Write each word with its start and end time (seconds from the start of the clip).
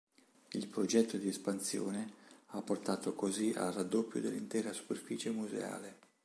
Il 0.53 0.65
progetto 0.67 1.17
di 1.17 1.27
espansione 1.27 2.11
ha 2.47 2.61
portato 2.63 3.13
così 3.13 3.53
al 3.55 3.71
raddoppio 3.71 4.19
dell'intera 4.19 4.73
superficie 4.73 5.29
museale. 5.29 5.99